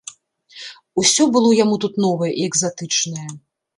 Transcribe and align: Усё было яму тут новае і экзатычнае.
Усё 1.01 1.27
было 1.37 1.51
яму 1.63 1.75
тут 1.83 1.93
новае 2.07 2.31
і 2.39 2.49
экзатычнае. 2.49 3.29